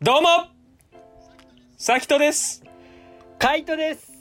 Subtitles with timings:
[0.00, 0.28] どうも
[1.76, 2.62] さきとです。
[3.38, 4.12] カイトです。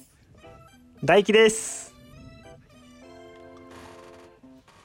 [1.03, 1.93] 大輝です。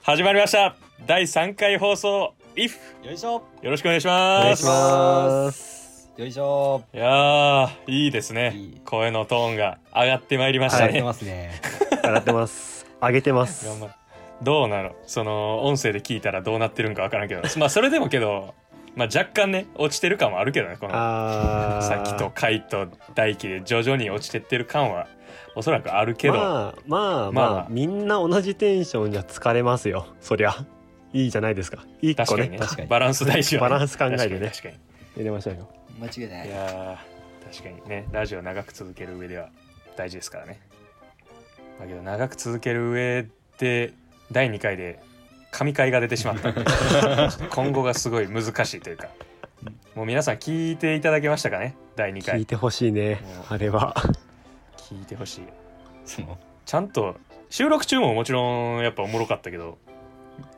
[0.03, 0.77] 始まりました。
[1.07, 3.43] 第3回放送 IF よいしょ。
[3.63, 4.45] よろしくお願いしおます。
[4.45, 6.11] 願いします。
[6.17, 6.83] よいしょ。
[6.93, 8.53] いやーいいですね。
[8.57, 8.81] いい。
[8.85, 11.61] 声のトーンが上がってまいりましたね、上がってますね。
[12.03, 12.87] 上がってます。
[13.01, 13.67] 上げてます。
[13.67, 13.93] 頑張る
[14.43, 14.95] どうなの？
[15.07, 17.43] その音声で聞いたらどうなってるんかわからんけど。
[17.57, 18.55] まあそれでもけど
[18.95, 25.07] まあ若干ね落ちてる感はあるけどねこのさっきとカイと大輝で徐々に落ちてってる感は
[25.57, 30.07] おそらくあるけど、まあまあまあ、まあみんな同じテンションじゃ疲れますよ。
[30.21, 30.55] そりゃ。
[31.13, 31.85] いいじゃないですか。
[32.03, 32.37] 一個ね。
[32.37, 32.59] 確かにね。
[32.59, 32.89] 確かに。
[32.89, 34.19] バランス大事よ、ね、バランス考えてね。
[34.19, 34.75] 確かに確かに。
[35.17, 35.69] 入れましょうよ。
[35.99, 36.49] 間違いない。
[36.49, 38.07] いやー確かにね。
[38.13, 39.49] ラジオ長く続ける上では
[39.97, 40.61] 大事ですからね。
[41.81, 43.27] だけど長く続ける上
[43.59, 43.95] で
[44.31, 45.01] 第2回で
[45.51, 46.51] 神回が出てしまった。
[46.51, 46.65] んで
[47.51, 49.09] 今後がすごい難しいというか。
[49.95, 51.77] もう皆さん聞いていただけましたかね？
[51.97, 52.39] 第2回。
[52.39, 53.21] 聞いてほしいね。
[53.49, 53.95] あれは。
[54.77, 55.43] 聞いてほしい。
[56.05, 56.39] その。
[56.65, 57.17] ちゃんと
[57.51, 59.79] 収録中ももちろんやっぱおもろかったけど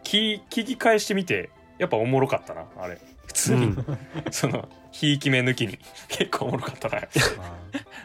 [0.02, 2.98] 聞聞き返してみてやっぱおもろかったなあれ。
[3.26, 3.98] 普通に、うん。
[4.32, 5.78] そのひいき目抜きに。
[6.08, 7.06] 結構おもろかったな、ま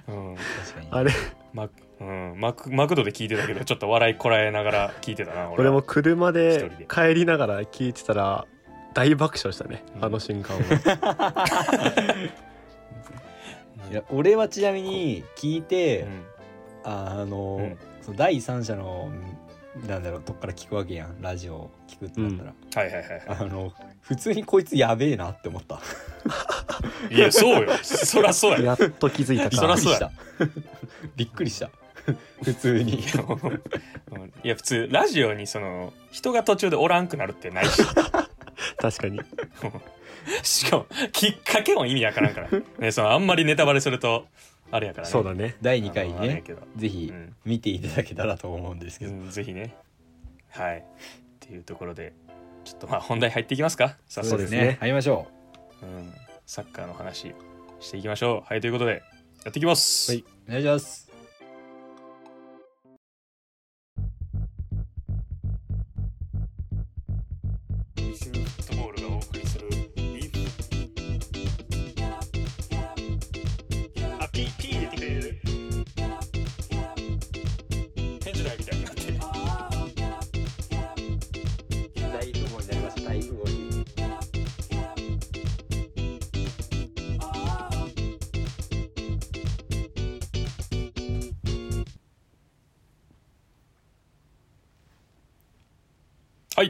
[0.08, 0.12] あ。
[0.14, 0.36] うん。
[0.36, 0.88] 確かに。
[0.92, 1.12] あれ。
[1.52, 1.68] マ
[2.00, 6.86] うん、マクマクドで聞いてたけどちょっと笑いこらえながら聞いてたな俺俺もは車一で。
[6.90, 8.46] 帰りながら聞いてたら
[8.94, 9.84] 大爆笑したね。
[9.98, 10.06] うん。
[10.06, 10.62] あの瞬間は
[13.92, 16.24] いや俺はちなみに聞いて、うん。
[16.84, 17.78] あの、うん。
[18.02, 19.10] その第三者の
[19.88, 21.22] なんだろうとこから聞くわけやん。
[21.22, 25.80] ラジオを聞くってなったら、はいはいはいはあの普通にこいつやべえなって思った。
[27.10, 27.72] いいやそうよ。
[27.84, 28.60] そらそうや。
[28.62, 30.12] やっと気づいたそからそうや
[31.16, 31.70] びっくりした
[32.44, 33.00] 普通に。
[34.44, 37.82] いや普通ラジオにその人が途中でおらんくなるってないし。
[38.78, 39.22] 確かに。
[40.44, 44.28] しかもきっかけも意味わからんから、ね、そのあんまりネタバレすると
[44.72, 45.12] あれやからね。
[45.12, 45.56] そうだね。
[45.62, 46.44] 第2回にね
[46.76, 47.36] ぜひうん。
[47.46, 49.76] 見ていただけたらと思うんですけど、うん、ぜひね。
[50.50, 50.78] はい。
[50.78, 50.84] っ
[51.40, 52.14] ていうところで
[52.64, 53.98] ちょっとまあ本題入っていきますか。
[54.08, 54.30] 早速。
[54.30, 54.78] そうですね。
[54.80, 55.28] 入りましょ
[55.84, 55.86] う。
[55.86, 56.14] ん、
[56.46, 57.34] サッカーの話
[57.80, 58.48] していきましょう。
[58.48, 59.04] はいということで
[59.46, 61.12] やっていきます、はい、うお願いします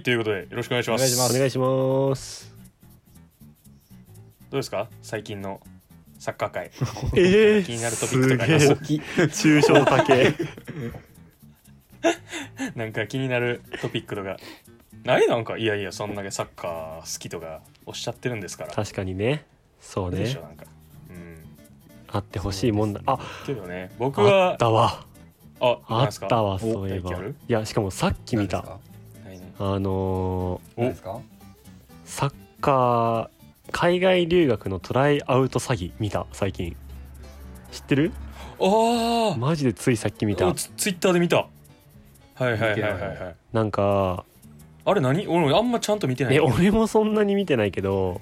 [0.05, 1.01] ということでよろしくお願いします。
[1.01, 1.35] お願いします。
[1.35, 2.53] お願いします
[4.51, 4.87] どうですか？
[5.01, 5.59] 最近の
[6.19, 6.71] サッカー界。
[7.17, 8.67] ええ気になるトピックとかあります？
[8.69, 10.31] 抽象高え
[12.77, 14.37] なんか気になるトピックとか。
[15.03, 15.27] ない？
[15.27, 15.57] なんか？
[15.57, 18.71] いやいやそんだけサッカー好きとかおっしゃってるんですから。
[18.73, 19.45] 確かにね。
[19.81, 20.19] そうね。
[20.19, 20.65] でしょなんか。
[21.09, 21.43] うん。
[22.09, 23.01] あってほしいもんだ。
[23.07, 23.17] あ
[23.47, 23.91] けどね。
[23.97, 25.03] 僕あはったわ。
[25.59, 27.11] ああったわそういえば。
[27.11, 27.17] い
[27.47, 28.77] やしかもさっき見た
[29.59, 31.19] あのー何ですか？
[32.05, 33.29] サッカー
[33.71, 36.75] 海外留学のトライアウト詐欺見た最近。
[37.71, 38.11] 知ってる？
[38.59, 40.53] ああマジでついさっき見た。
[40.53, 41.37] ツツイッターで見た。
[41.37, 41.47] は
[42.41, 43.35] いはいはいはいはい。
[43.53, 44.25] なんか
[44.85, 45.27] あれ何？
[45.27, 46.35] 俺あんまちゃんと見てない。
[46.35, 48.21] え俺もそんなに見てないけど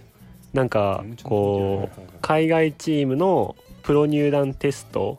[0.54, 5.18] なんかこう海外チームのプロ入団テスト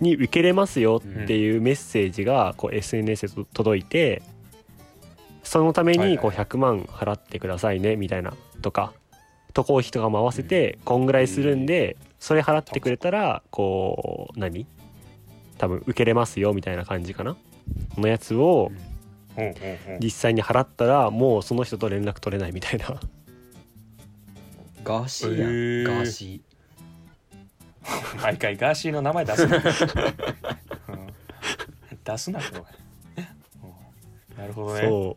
[0.00, 4.22] に受けれますよっていうメッセージがこう SNS で届いて
[5.42, 6.36] そのためにこうはい。
[6.36, 8.92] はい100万払ってくださいねみたいなとか
[9.52, 14.66] 渡航費とかも合わせてこんぐらいするんでそれ払ってくれたらこう何？
[15.58, 17.36] 多分受けれますよみたいな感じかな？
[17.96, 18.70] のやつを
[20.00, 23.00] 実際に払ったらもうその人と連絡取れないみたいな。
[24.84, 25.84] ガーシーやん、へー。
[25.84, 26.42] ガーシ
[28.22, 29.62] 毎回ガーシーの名前出すな、 うん。
[32.04, 32.46] 出すなよ
[34.32, 34.38] うん。
[34.38, 34.80] なるほどね。
[34.82, 35.16] そ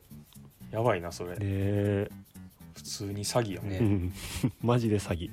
[0.76, 1.36] やばいなそれ。
[1.36, 2.10] うね。
[2.76, 3.78] 普通に詐欺やんね。
[3.78, 4.14] うん。
[4.62, 5.30] マジで詐欺。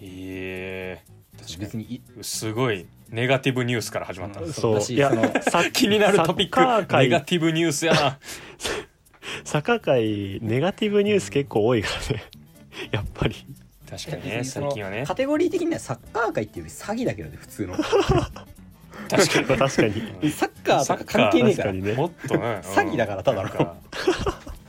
[0.00, 1.16] ええー
[1.60, 4.74] 別にいすごいネガティブニュースから始まった、うんそう。
[4.76, 4.98] だしい。
[4.98, 7.06] やそのさ気になるトピッサッカー界。
[7.06, 8.18] クネガティブニュースやな。
[9.44, 12.24] サッカー界ネガティブニュース結構多いからね。
[12.90, 13.36] やっぱり。
[13.88, 17.76] 確かにね別にその最近はねカテゴリー的にはサッカー界っていうより詐欺だけどね普通の
[19.08, 19.58] 確かに。
[19.58, 20.30] 確かに。
[20.30, 21.72] サッカーとか関係ねえから。
[21.72, 21.92] ね。
[21.92, 22.60] もっとね。
[22.62, 23.76] 詐欺だからただの。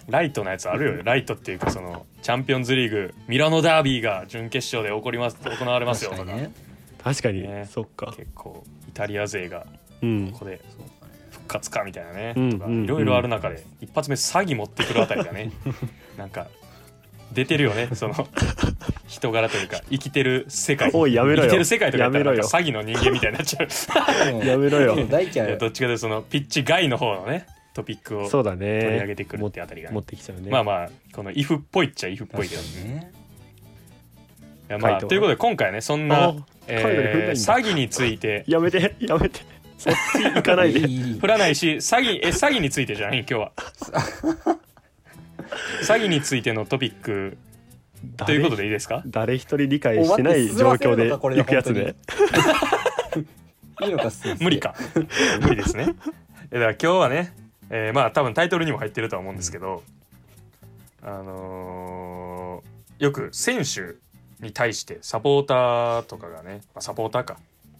[0.08, 6.12] ライトなやつあるよライトっていうかそのチャンピオンズリーグミラノダービーが準決勝で起こります行われますよ。
[6.12, 6.52] とか確かにね。
[7.04, 7.68] 確かに、ね。
[7.70, 8.14] そっか。
[8.16, 9.66] 結構イタリア勢が
[10.02, 10.32] うん。
[10.32, 10.62] ここで
[11.32, 15.52] 復活かみたいなね、うんとかうんいろいろある中で一発目詐欺持ってくるあたりがね。
[16.18, 16.48] なんか
[17.34, 18.28] 出てるよね その
[19.08, 20.92] 人柄というか生きてる世界。
[20.94, 21.44] おいやめろよ。
[21.44, 24.46] 生きてる世界とかやったらか詐欺の人間みたいになっちゃう。
[24.46, 24.96] やめろよ。
[25.10, 29.94] 大ちゃんどっちかというとそのピッチ外の方のねトピックをそうだ取り上ねげてくるってあたりがね。
[29.96, 30.50] 持ってきちゃうね。
[30.50, 33.12] まあまあこの「イフっぽいっちゃイフっぽいけど、ね。
[34.70, 36.36] いやまあということで今回ねそんなあ、
[36.68, 38.44] えー詐欺について。
[38.50, 39.42] やめてやめて。
[39.78, 40.80] そっち行かないで。
[40.80, 41.20] いい。
[41.20, 43.20] 振らないし詐欺え詐欺についてじゃない？
[43.20, 43.52] 今日は
[45.84, 47.38] 詐欺についてのトピック
[48.26, 49.04] ということでいいですか？
[49.08, 51.96] 誰一人理解してない状況で行くやつで。
[53.82, 54.76] いいのかす無理か。
[55.42, 55.96] 無理ですね。
[56.52, 57.34] えだから今日はね、
[57.70, 59.84] えーまあ多分タイトルにも入ってるとは思うんですけど、
[61.04, 63.96] あのーよく選手
[64.44, 67.38] に対してサポーターとかがね、まあ、サポーターか。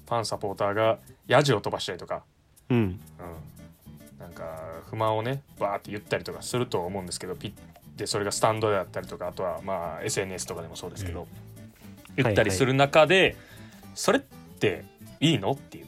[0.08, 2.24] ファンサポーターがヤジを飛ばしたりとか、
[2.70, 2.78] うん。
[2.78, 2.98] うん、
[4.28, 4.60] なんか
[4.90, 7.54] 不満をねバーって言ったりとかすると思うんですけどピッ
[7.98, 11.28] でそれがスタンドであったりとかあとはまあ SNS とかでもそうですけど、
[12.16, 13.36] 言ったりする中で、
[13.96, 14.86] それって
[15.20, 15.88] いいのっていう。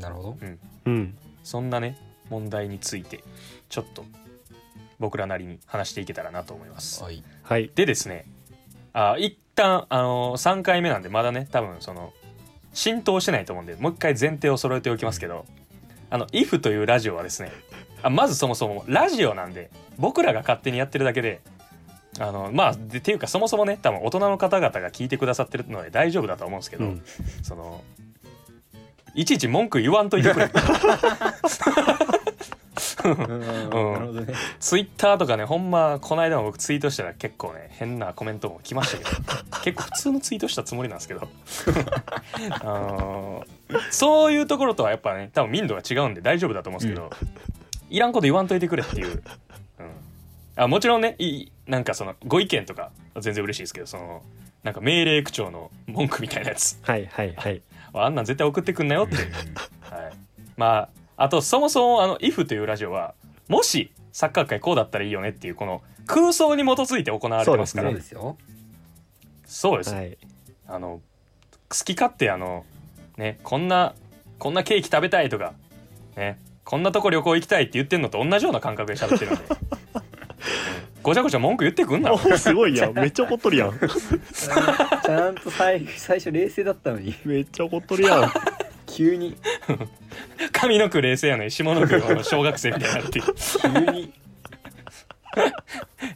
[0.00, 0.38] なるほど。
[0.86, 1.14] うん。
[1.44, 1.98] そんなね
[2.30, 3.22] 問題について
[3.68, 4.04] ちょっと
[4.98, 7.02] 僕らなりに話していけたらなと思います。
[7.04, 7.22] はい。
[7.42, 7.70] はい。
[7.74, 8.24] でですね
[8.94, 12.14] あ一旦あの3回目なんでまだね多分その
[12.72, 15.44] 浸透してないと思うんでもう一回前提を揃えておきますけど
[16.16, 17.52] あの「IF」というラジオはですね
[18.02, 21.40] あまずそもそもラジオなんで僕らが勝手にやってるだけで
[22.18, 27.02] あのまあでっていうかそもそもね多分大人の方々が聞いてくださってるので大丈夫だと思うんですけど、うん。
[27.42, 27.84] その
[29.14, 30.50] いちいち文句言わんといてくれ
[33.10, 34.26] うん。
[34.60, 39.10] ツイッターとかねほんまこの間も僕ツイートしたら結構ね変なコメントも来ましたけど。
[39.62, 41.28] 結構普通のツイートしたつもりなんですけど。
[42.60, 43.56] あのー
[43.90, 47.10] そういうところとはやっぱね多分民度が違うんで大丈夫だと思うんですけど、
[47.90, 49.22] いらんこと言わんといてくれっていう、
[49.80, 49.90] うん、
[50.56, 54.22] あもちろんねいいなんかそのご意見とかは全然嬉しいですけどその
[54.62, 56.78] なんか命令口調の文句みたいなやつ。
[56.82, 57.62] はいはいはい。
[57.92, 59.32] あんなん絶対送ってくんなよっていう。
[59.80, 60.12] はい、
[60.56, 63.14] まああとそもそもあの「IF」というラジオは
[63.48, 67.90] もしサッカー界こうだったらいいよねっていうこの空想に基づいて行われてますから。
[67.90, 68.36] そうですよ
[69.46, 70.18] そうです、はい。
[70.66, 71.00] あの
[71.68, 72.64] 好き勝手あの
[73.16, 73.94] ねこんな
[74.38, 75.54] こんなケーキ食べたいとか
[76.16, 79.76] ねこんなとこ旅行行きたいって言ってんのと同じような感覚で喋ってるんで、う ん
[81.06, 82.12] ごちゃごちゃ文句言ってくんな。
[82.12, 82.94] おすごいやん。
[82.98, 83.78] めっちゃ怒っとるやん。
[83.78, 87.14] ちゃんと最最初冷静だったのに。
[87.24, 88.32] めっちゃ怒っとるやん
[88.96, 89.36] 急に。
[90.52, 93.20] 上の句冷静やのに下の句小学生みたいになって。
[93.20, 94.12] 急に。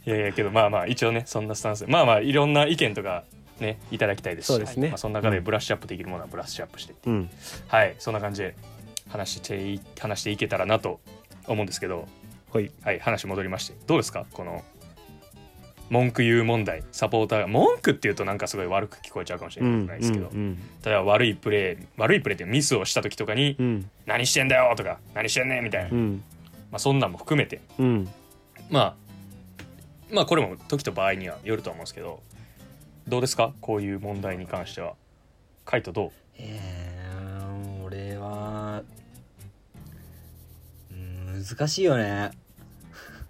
[0.05, 1.85] いやいやけどまあまあ一応ねそんなスタンス。
[1.85, 3.23] でまあまあいろんな意見とか
[3.59, 4.47] ねいただきたいですし。
[4.47, 4.87] そうですね。
[4.87, 6.99] まあ、その中でブラッシュアップできるものはブラッシュアップしてて。
[7.05, 7.29] うん。
[7.67, 8.55] はいそんな感じで
[9.09, 10.99] 話してい話していけたらなと
[11.47, 12.07] 思うんですけど。
[12.51, 12.71] はい。
[12.81, 13.75] はい話戻りまして。
[13.85, 14.25] どうですか？
[14.33, 14.63] この
[15.91, 26.23] 文句言う問題サポーターが文句っていうとなんかすごい悪く聞こえちゃうかもしれうんないですけど、うん例えば悪いプレー悪いプレーってミスをした時とかにうん「何してんだよ!」とか「何してんねん!」みたいな、うん。
[26.71, 27.59] まあ、そんなんも含めて。
[27.77, 28.09] うん。
[28.69, 28.95] まあ
[30.13, 32.21] まあこれも時と場合にはよると思うんですけど
[33.07, 33.53] どうですか？
[33.59, 34.95] こういう問題に関しては。
[35.65, 36.11] カイトどう？
[36.37, 38.83] えー、俺は
[40.91, 42.31] うん難しいよね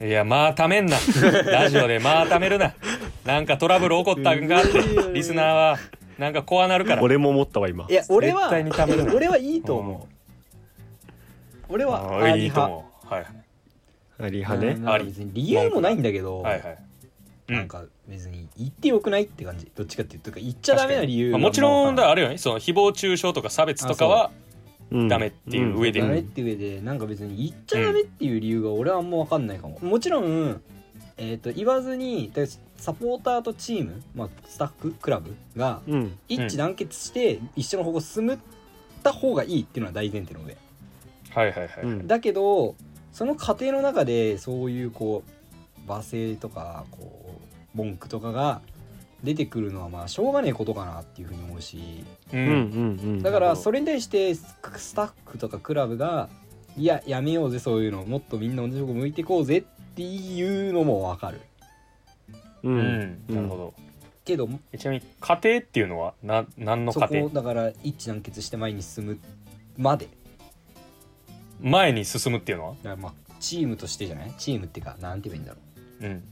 [0.01, 0.97] いやまあためんな。
[1.45, 2.73] ラジオでまあためるな。
[3.23, 5.77] なんかトラブル起こったんかってリスナーは
[6.17, 7.03] なんか怖なるから。
[7.03, 7.85] 俺も思ったわ今。
[7.87, 9.13] いや俺は絶対に食べるな。
[9.13, 10.13] 俺はいいと思う。
[11.69, 13.13] 俺はああいいと派思う。
[13.13, 13.25] はい。
[14.23, 14.67] あり派ね。
[14.73, 14.83] うん。
[14.83, 16.77] なんか別に理由もないんだけど、はいはい。
[17.47, 19.69] なんか別に言ってよくないって感じ。
[19.75, 22.15] どっちかっていうと言っちゃダメな理由まあがもちろんだまああ。
[22.15, 22.39] るよね。
[22.39, 24.47] その誹謗中傷とか差別とかはう。
[24.47, 24.50] ん
[25.07, 26.01] ダメっていう上で。
[26.01, 30.61] ダメって上でなんか別に言っちゃダメっていう理由が俺はあんま分かんないかも、もちろん、
[31.17, 32.31] えー、と言わずに
[32.77, 36.17] サポーターとチーム、まあ、スタッフクラブがうん。
[36.27, 38.37] 一致団結して一緒の方向進むっ
[39.03, 40.57] た方がいいっていうのは大前提の上。
[41.29, 42.07] はいはいはい、うん。
[42.07, 42.75] だけど
[43.13, 45.23] その過程の中でそういうこ
[45.87, 47.39] う罵声とかこ
[47.75, 48.61] う文句とかが
[49.23, 52.03] 出てくるのはまあしょうがねえことかなっていうふうに思うし。
[52.33, 52.51] ううんんう
[53.17, 53.21] ん。
[53.21, 56.29] だからそれに対してススタッフとかクラブが
[56.77, 59.61] いややめようぜそういうのもっとみんな同じとこ向いていこうぜっ
[59.95, 61.41] ていうのもわかる。
[62.63, 62.77] ううん。
[62.79, 63.73] んなるほど。
[64.23, 67.29] けどえちなみに家庭っていうのはな何のそ家庭？
[67.29, 69.19] だから一致団結して前に進む
[69.77, 70.07] まで。
[71.59, 72.95] 前に進むっていうのは？
[72.95, 74.33] まあチームとしてじゃない？
[74.37, 75.57] チームっていうかなんて言えばいいんだろ
[76.01, 76.05] う。
[76.05, 76.23] うん。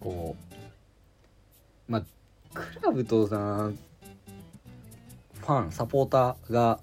[0.00, 0.54] こう
[1.88, 2.02] まあ
[2.56, 3.70] クラブとさ
[5.40, 6.80] ファンサポーターが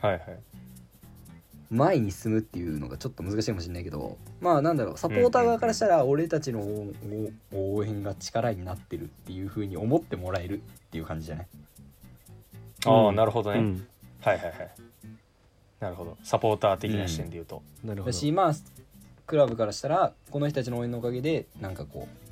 [0.00, 0.20] はいはい。
[1.68, 6.92] 前に進むっていうのがちょっと難しいかもしれないけどまあなんだろうサポーター側からしたら俺たちの応
[7.52, 10.60] 応援が力になってるっていうふうに思ってもらえるっ
[10.90, 11.46] ていう感じじゃない？
[12.84, 13.86] ああ、うんなるほどね、うん。
[14.20, 14.70] はいはいはい。
[15.80, 16.16] なるほど。
[16.22, 18.12] サポーター的な視点で言うと、なるほど。
[18.12, 18.54] だしまあ
[19.26, 22.25] クラブからしたらこの人たちの応援のおかげでなんかこう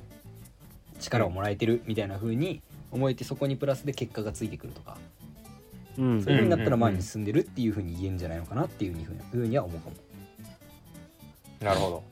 [0.99, 2.61] 力をもらえてるみたいな風に
[2.91, 4.97] 思えてそこにプラスで結果がついてくるとか
[5.97, 6.21] うん。
[6.23, 8.95] そういう風になったら前うんに進んでるっていう風に言えるんじゃないのかなっていう
[9.31, 9.95] ふうには思うかも。
[11.61, 12.03] なるほど。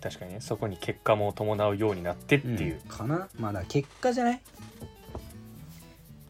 [0.00, 0.40] 確かにね。
[0.40, 3.28] そこに結果も伴うようになってっていう、かな？
[3.38, 4.40] まあだ結果じゃない？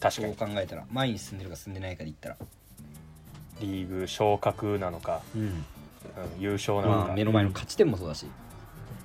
[0.00, 0.84] 確かそうに考えたら。
[0.90, 2.36] 前に進んでるか進んでないかで言ったら、
[3.60, 5.64] リーグ昇格なのか、うん、うん
[6.40, 8.26] 優勝なのか、まあ目の前の勝ち点もそうだし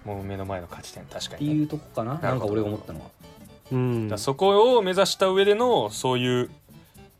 [0.05, 3.05] もう目の前の勝ち点確かってに、ね、いうとこかなななんか俺が思ったのは。
[3.71, 4.07] うん。
[4.07, 6.49] だそこを目指した上でのそういう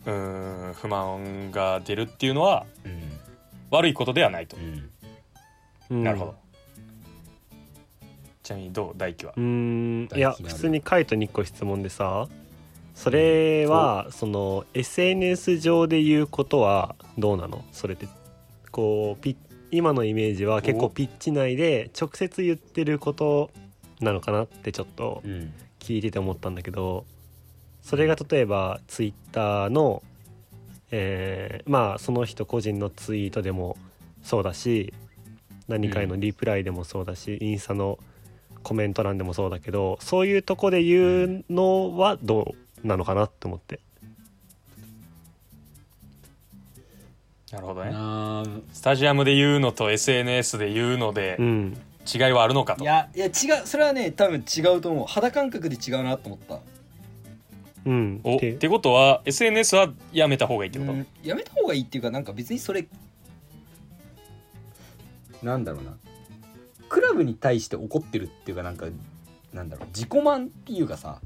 [0.06, 3.02] うーん不満が出るっていうのはうん。
[3.72, 4.90] 悪いことではないと、うん。
[5.90, 6.36] うんなるほど。
[8.44, 9.34] ちなみにどう大輝は？
[9.36, 10.08] うーん。
[10.08, 12.28] 大いや普通にカイトに1個質問でさ
[12.94, 17.66] それはその SNS 上で言うことはどうなの？
[17.72, 18.08] それって
[18.72, 19.36] こうピッ
[19.76, 23.52] 今のイメージは結構おピッチ内で直接言ってること
[24.00, 25.54] なのかなってちょっとうん。
[25.86, 27.06] 聞いてて思ったんだけど
[27.84, 30.02] それが例えばツイッターの、
[30.90, 33.78] えーまあその人個人のツイートでも
[34.24, 34.96] そうだし
[35.68, 38.00] 何かへのリプライでもそうだし、インスタの
[38.64, 43.80] コメント欄でもそうだけどそういうとこで言うのはどうなのかなって思って。
[47.56, 47.92] なるほどね。
[47.94, 48.44] あ。
[48.46, 51.78] ースタジアムで言うのと SNS で言うのでうん。
[52.14, 53.32] 違いはあるのかと、いやいや違う
[53.66, 55.08] それはね多分違うと思う。
[55.08, 56.60] 肌感覚で違うなと思った。
[57.88, 61.08] うん、おっでてことは SNS はやめた方がいいってこと、うん。
[61.24, 62.86] やめた方がいいっていうかなんか別にそれ
[65.42, 65.98] なんだろうな。
[66.90, 68.86] クラブに対して怒ってるっていうかなんか
[69.52, 69.88] なんだろう。
[69.88, 71.20] 自己満っていうかさ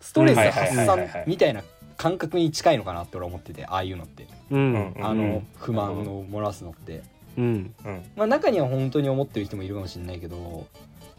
[0.00, 1.62] ストレス発はいはいはいはいはい散みたいな
[1.96, 4.26] 感覚に近いのかなって俺は思っててああいうのって。
[4.50, 4.94] うん。
[4.96, 5.04] うん。
[5.04, 5.46] あのうん。
[5.56, 7.02] 不満を漏らすのって。
[7.36, 7.74] うん。
[7.84, 8.02] うん。
[8.16, 10.66] まあ中には本当に思ってる人もいるかもしれないけど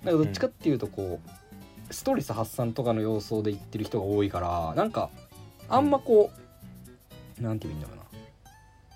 [0.03, 1.19] なんかどっちかっていうとこ
[1.89, 5.09] うストレス発散とかの様相で言ってる人が多いからなんか
[5.69, 6.31] あんまこ
[7.39, 8.03] うなんて言うんだろうな。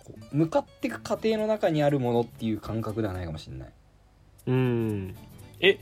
[0.03, 3.69] こう向かっていく過程の中にあるものっていう感覚ではないかもしれない。
[4.47, 5.15] うん。
[5.59, 5.79] え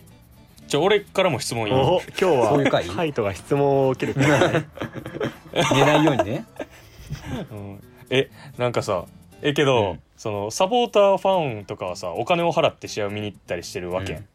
[0.67, 1.73] じゃあ俺からも質問いい？
[1.73, 2.85] お今日はそういう回？
[2.85, 4.67] カイトが質問を受けるからね
[5.73, 6.45] 寝ないようにね。
[7.51, 7.83] うん。
[8.09, 9.05] えなんかさ
[9.41, 9.99] えけど、うん。
[10.17, 14.13] そのサポーターファンとかはさお金を払って試合を見に行ったりしてるわけ。
[14.13, 14.27] うん。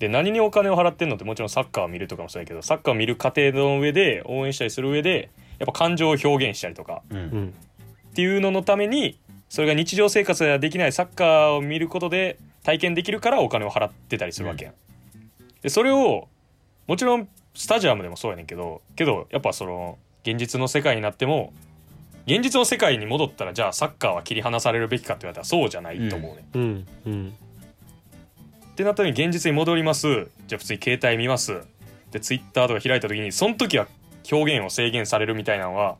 [0.00, 7.02] で何にお金を払ってんのってもちろんサッカーを見るとかもそうやけどサッカーを見る過程の上で応援したりする上でやっぱ感情を表現したりとか。
[7.10, 7.54] ううんん。
[8.10, 14.74] っていうののためにそれが日常生活ではできないサッカーを見ることで体験できるからお金を払ってたりするわけやん。
[15.62, 16.28] でそれを
[16.86, 21.52] もちろんスタジアムでもそうやねんけどけどやっぱその現実の世界になっても
[22.26, 26.60] 現実の世界に戻ったらじゃあサッカーは切り離されるべきかって言われたらそうじゃないと思うね、ん。
[26.60, 27.34] うんうん。
[28.72, 30.28] ってなった時に現実に戻ります。
[30.46, 31.60] じゃあ普通に携帯見ます
[32.12, 33.88] でツイッターとか開いた時にその時は
[34.30, 35.96] 表現を制限されるみたいなのは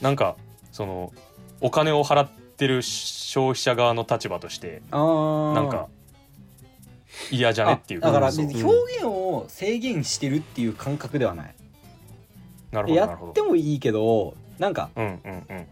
[0.00, 0.36] なんか
[0.70, 1.12] その
[1.60, 5.88] お金を払ってる消費者側の立場としてなんか
[7.30, 7.74] 嫌じゃね？
[7.74, 8.00] っていう。
[8.02, 11.54] あだから表現を制限してるっていう感覚ではない。
[12.70, 13.32] なるほどやなるほど。
[13.32, 15.66] ってもいいけどなんかうんうんうん。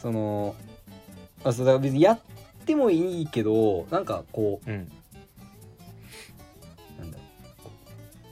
[0.00, 0.54] その
[1.44, 2.20] あそうだから別にやっ
[2.64, 4.90] てもいいけどなんかこううん。
[6.98, 7.24] なんだろ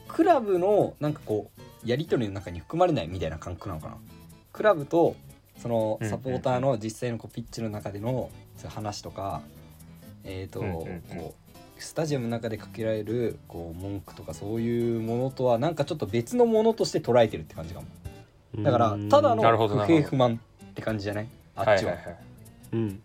[0.08, 0.12] う。
[0.12, 3.96] クラブのなんかこうやり取りの中に含まれないみたいな感覚なのかな。
[4.52, 5.16] クラブと
[5.58, 9.42] そのうんサポーターの実際のこうピッチの中でのそういう話とか
[10.24, 11.00] えっ、と、うんうんうん。
[11.16, 11.39] こう
[11.82, 17.86] スタジアムの中でかけられるこう文句とかそういうものとはなんかちょっと別のものとして捉えてるって感じかも。
[18.62, 21.28] だからただの不平不満って感じじゃない？
[21.56, 22.16] あっちは,、はいはいはい
[22.72, 23.02] うん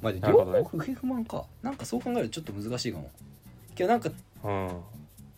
[0.00, 1.44] まあ、両方不平不満か。
[1.62, 3.10] なんかそう考えるとちょっと難しいかも。
[3.74, 4.10] けどなんか
[4.44, 4.70] うん。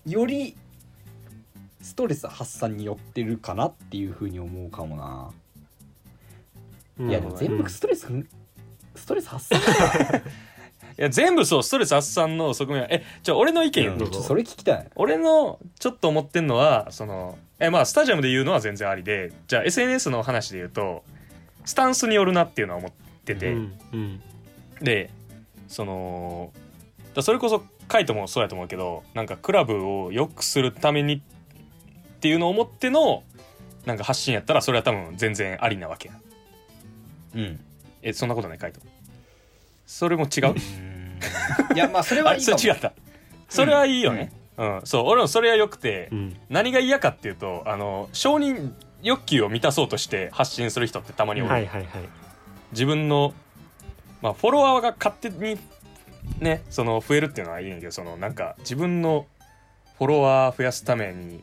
[0.06, 0.56] より
[1.82, 5.30] ストレス発散によってるかなっていうふうに思うかもな、
[6.98, 7.10] うん。
[7.10, 8.06] いやでも全部ストレス、
[8.94, 10.22] ストレス発散だ
[11.00, 14.86] いや全部そうストレス発散の側面はえじゃあ俺の意見言うとそれ聞きたい。
[14.96, 21.02] 俺のちょっと思ってんのはそのえまあスタジアムで言うのは全然ありでじゃあ SNS の話で言うと
[21.64, 22.92] スタンスによるなっていうのは思っ
[23.24, 24.22] てて、うんうん。
[24.82, 25.10] で
[25.68, 26.52] その
[27.14, 31.20] だそれこそカイトもそうやと思うけどなんかクラブを良くするためにっ
[32.20, 33.22] ていうのを思っての
[33.86, 36.14] なんか発信やったらそれは多分全然ありなわけや。
[37.36, 37.60] うん。
[38.02, 38.80] えそんなことないカイト。
[39.86, 40.54] それも違う？
[41.74, 42.58] いやまあそれあはいいかも。
[42.58, 42.92] それ違った。
[43.48, 44.32] それはいいよね。
[44.56, 45.04] うん、そう。
[45.06, 46.36] 俺もそれはよくて、うん。
[46.48, 48.72] 何が嫌かっていうとあの承認
[49.02, 51.88] 欲求を満たそうとして発信する人ってたまにおる、はいはいはい。
[52.72, 53.34] 自分の、
[54.22, 55.58] まあ、フォロワーが勝手に
[56.38, 59.26] ねその増えるっていうのはいいんやけどそのなんか自分の
[59.98, 61.42] フォロワー増やすために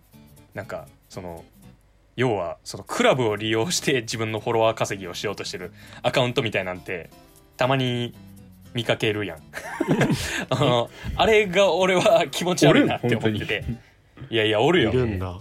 [0.54, 1.44] なんかその
[2.16, 7.10] 要はそのクラブを利用して自分のフォロワー稼ぎをしようとしてるアカウントみたいなんて
[7.58, 8.16] たまに
[8.78, 9.38] 見かけるやん。
[10.52, 13.64] あのあれが俺は気持ち悪いなって思ってて。
[14.30, 15.40] いやいやおるいよるんだ。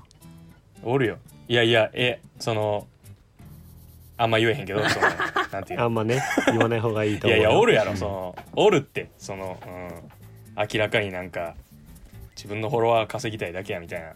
[0.83, 1.19] おるよ。
[1.49, 2.87] いやいやえその
[4.17, 5.07] あんま言えへんけどその
[5.53, 5.85] なんていうの。
[5.85, 9.11] あんまね言わない方がいいと思ういやいやおるやろうんそのおるって。
[9.19, 11.55] その、うん、明らかになんか
[12.35, 14.15] 自分のフォロワー稼ぎたいだけやみたいな。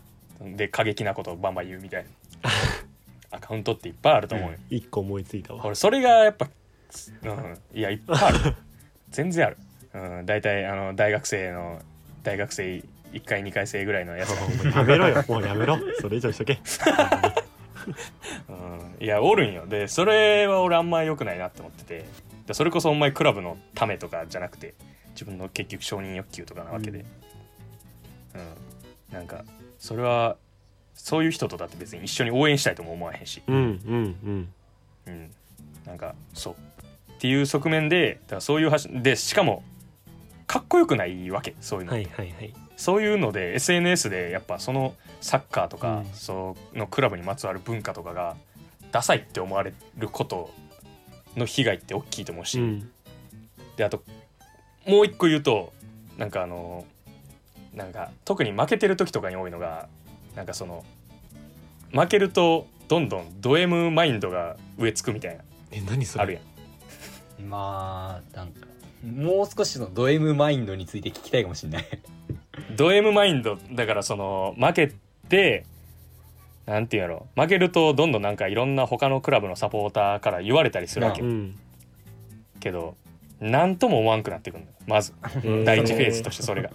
[0.56, 2.10] で過激なことをバンバン言うみたいな。
[3.36, 5.64] アカウントっていっぱいあると思うよ、一個思いついたわ。
[5.64, 6.48] 俺それがやっぱ、
[7.22, 8.56] うん、いやいっぱいある
[9.10, 9.56] 全然ある、
[9.94, 11.80] うん、大体あの大学生の
[12.22, 14.30] 大学生1回2回生ぐらいのやつ。
[14.70, 15.24] がやめろよ。
[15.28, 15.78] もうやめろ。
[16.00, 16.58] それ以上しとけ。
[18.48, 18.52] う
[19.02, 19.66] ん、いやおるんよ。
[19.66, 22.04] でそれは俺あんま良くないなって思ってて。
[22.46, 24.74] でそれこそお前クラブのためとかじゃなくて
[25.12, 27.04] 自分の結局承認欲求とかなわけで、うん。
[29.12, 29.44] なんか
[29.78, 30.36] それは
[30.94, 34.52] そういう人とだって別に一緒に応援したいとも思わへんし、うんうんうん。
[35.06, 35.30] うん、
[35.86, 36.54] なんかそう
[37.20, 39.62] っていう側面でだからそういう話でしかも
[40.46, 42.54] かっこよくないわけそういうの、はいはいはい。
[42.78, 46.06] そういうので SNS でやっぱそのサッカーとか、うん。
[46.14, 48.36] そのクラブにまつわる文化とかが
[48.90, 50.50] ダサいって思われること
[51.36, 52.90] の被害って大きいと思うし、うん。
[53.76, 54.02] であと
[54.86, 55.74] もう一個言うと
[56.16, 56.86] なんかあの
[57.74, 59.90] なんか特に負けてる時とかに多いのが
[60.34, 60.86] なんかその
[61.92, 65.44] 負けるとどんどんド M マインドが植え付くみたいな。
[65.70, 66.22] え何それ？
[66.22, 66.42] あるやん
[67.48, 68.66] まあなんか
[69.04, 71.84] もう少しのド M マインドについて聞きたいかもしれない。
[72.76, 74.92] ド M マインドだからその負け
[75.28, 75.64] て
[76.66, 81.22] なんていうんやろ負けるとどんどんなんかいろんな他のクラブのサポーターから言われたりするわけ。
[81.22, 81.58] ようん。
[82.60, 82.96] けど
[83.40, 85.14] 何とも思わんくなってくるのよまず。
[85.64, 86.70] 第一フェーズとしてそれが。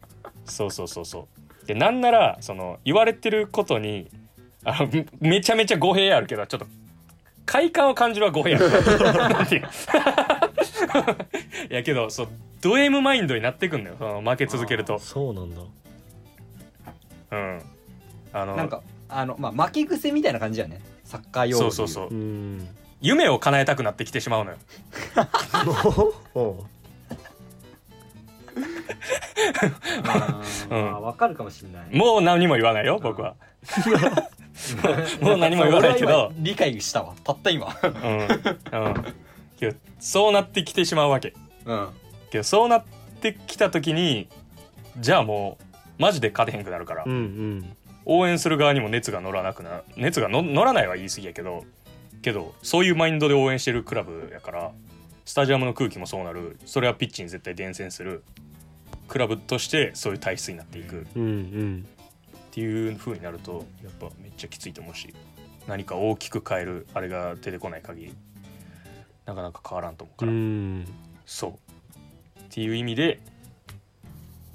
[0.44, 1.28] そうそうそうそ
[1.64, 1.66] う。
[1.66, 4.10] でなんならその言われてることに
[4.64, 4.86] あ
[5.20, 6.66] めちゃめちゃ語弊あるけどちょっと
[7.46, 8.70] 快感を感じるは語弊ある
[9.16, 9.62] なんてい
[11.74, 12.28] やけどそう
[12.60, 14.98] ド M マインドになってくんのよその負け続けると。
[14.98, 15.56] そうなんだ。
[17.32, 17.62] うん。
[18.32, 20.80] あのなんかあのまあ負け癖みたいな感じやね。
[21.04, 22.08] サッカー用語そうそうそう。
[22.10, 22.68] うん。
[23.00, 24.56] 夢を叶えたくなってきてしまうのよ。
[26.34, 26.56] お う
[30.04, 30.70] あー。
[30.70, 30.84] うん。
[30.84, 31.96] まあわかるかもしれない。
[31.96, 33.34] もう何も言わないよ僕は
[35.20, 36.32] もう何も言わないけど。
[36.36, 37.14] 理解したわ。
[37.24, 37.74] たった今。
[37.82, 38.20] うん。
[38.20, 39.04] うん。
[39.58, 41.34] けどそうなってきてしまうわけ。
[41.64, 41.88] うん。
[42.30, 42.84] けどそうなっ
[43.20, 44.28] てきた時に
[44.98, 45.64] じゃあもう
[45.98, 47.76] マジで勝てへんくなるから、うんうん。
[48.06, 51.64] 応援する側にも熱が乗らなくな熱がの乗らないは言い過ぎやけど。
[52.22, 54.72] けどそういうマインドで応援してるクラブやから
[55.24, 56.58] スタジアムの空気もそうなる。
[56.66, 58.24] それはピッチに絶対伝染する
[59.08, 61.06] クラブとしてそういう体質になっていく。
[61.16, 61.86] うんうん
[62.50, 65.14] っていう風になるとやっぱめっちゃきついと思うし
[65.68, 68.14] 何か大きく変えるあれが出てこない限り
[69.24, 70.86] なかなか変わらんと思ううから、ん。
[71.24, 71.50] そう。
[71.50, 71.54] っ
[72.48, 73.20] ていう意味で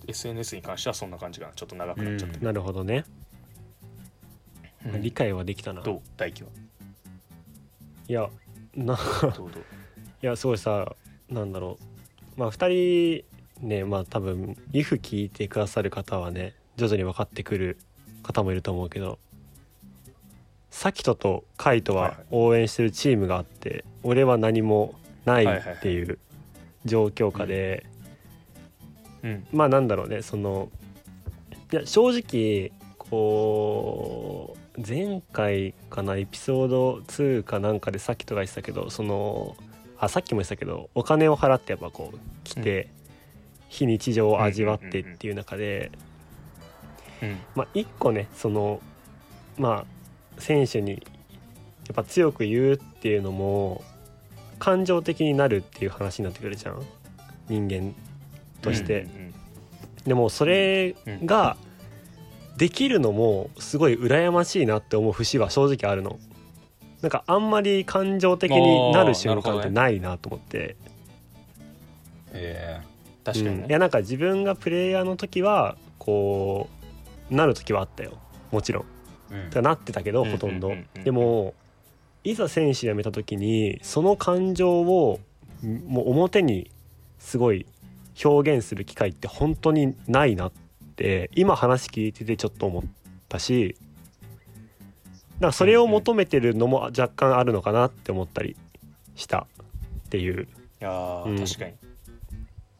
[0.07, 1.53] SNS に関してはそんな感じかな。
[1.53, 3.05] ちょっと長くなっちゃって、なるほどね。
[4.85, 5.01] うん。
[5.01, 5.81] 理解はできたな。
[5.81, 6.01] どう？
[6.17, 6.49] 大輝は？
[8.07, 8.29] いや
[8.75, 8.99] な
[10.21, 10.93] いやすごいさ
[11.29, 11.79] なんだろ
[12.37, 12.39] う。
[12.39, 13.23] まあ2
[13.61, 17.77] 人ねまあ多分リフ聞いてくださる方はね徐々に分かってくる
[18.23, 19.19] 方もいると思うけど
[20.75, 22.25] サキトとカイトはいははい。
[22.31, 26.19] 応援してるチームがあって、俺は何もないっていう
[26.83, 27.85] 状況下で、
[29.23, 29.47] うん。
[29.53, 30.69] まあなんだろうねその
[31.71, 39.55] いや正直こう前回かなエピソード2かなんかでさっきとか言ってたけどその
[39.97, 42.89] あさっきも言ってたけどお金を払ってやっぱこう来て、
[43.69, 46.14] 非日常を味わってっていう中で、うん
[47.55, 48.81] まあ一個ねその
[49.57, 50.97] まあ選手にや
[51.93, 53.83] っぱ強く言うっていうのも
[54.59, 56.81] 感情的になるっていう話になってくるじゃん。
[57.47, 57.93] 人間
[58.61, 59.01] として。
[59.01, 59.33] うんうん
[60.05, 61.57] でもそれが
[62.57, 66.19] できるのもすごい羨ましいなって思う節は正直あるの。
[67.01, 70.75] なんかあんまり感情的になる瞬間ってないなと思って、
[72.31, 72.81] え
[73.23, 76.84] 確かにね、うんいやなんか自分がプレイヤーの時はこう
[77.29, 78.17] なる時はあったよ。
[78.51, 78.85] もちろん。
[79.31, 79.63] えうん。
[79.63, 80.71] なってたけどうんほとんど、
[81.03, 81.53] でも
[82.23, 85.19] いざ選手辞めた時にその感情を
[85.63, 86.71] んもう表に
[87.19, 87.65] すごい
[88.23, 90.51] 表現する機会って本当にないなっ
[90.95, 92.83] て今話聞いててちょっと思っ
[93.27, 93.75] たし
[95.35, 98.55] だからそれを求めてるのも若干あるのかなって思ったり
[99.15, 99.47] した。
[100.05, 100.43] っていう。
[100.43, 100.47] い
[100.79, 101.45] やーうん。
[101.45, 101.73] 確かに。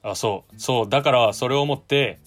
[0.04, 0.60] あそう。
[0.60, 0.90] そう。
[0.90, 2.20] だからそれを思って